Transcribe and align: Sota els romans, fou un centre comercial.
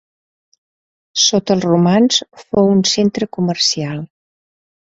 Sota 1.25 1.53
els 1.57 1.67
romans, 1.69 2.19
fou 2.47 2.73
un 2.79 2.83
centre 2.95 3.29
comercial. 3.39 4.05